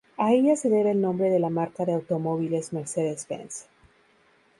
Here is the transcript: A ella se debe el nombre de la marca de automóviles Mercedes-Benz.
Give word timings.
A 0.17 0.33
ella 0.33 0.55
se 0.55 0.67
debe 0.67 0.89
el 0.89 0.99
nombre 1.01 1.29
de 1.29 1.37
la 1.37 1.51
marca 1.51 1.85
de 1.85 1.93
automóviles 1.93 2.73
Mercedes-Benz. 2.73 3.67